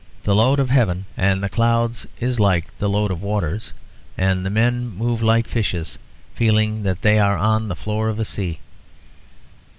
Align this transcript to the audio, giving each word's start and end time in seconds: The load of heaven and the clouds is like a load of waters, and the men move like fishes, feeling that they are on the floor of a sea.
The 0.23 0.33
load 0.33 0.59
of 0.59 0.71
heaven 0.71 1.05
and 1.15 1.43
the 1.43 1.47
clouds 1.47 2.07
is 2.19 2.39
like 2.39 2.65
a 2.79 2.87
load 2.87 3.11
of 3.11 3.21
waters, 3.21 3.71
and 4.17 4.43
the 4.43 4.49
men 4.49 4.87
move 4.89 5.21
like 5.21 5.47
fishes, 5.47 5.99
feeling 6.33 6.81
that 6.81 7.03
they 7.03 7.19
are 7.19 7.37
on 7.37 7.67
the 7.67 7.75
floor 7.75 8.09
of 8.09 8.17
a 8.17 8.25
sea. 8.25 8.61